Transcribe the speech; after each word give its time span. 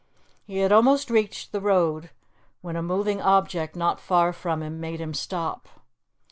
He 0.45 0.57
had 0.57 0.71
almost 0.71 1.11
reached 1.11 1.51
the 1.51 1.61
road, 1.61 2.09
when 2.61 2.75
a 2.75 2.81
moving 2.81 3.21
object 3.21 3.75
not 3.75 3.99
far 3.99 4.33
from 4.33 4.63
him 4.63 4.79
made 4.79 4.99
him 4.99 5.13
stop. 5.13 5.67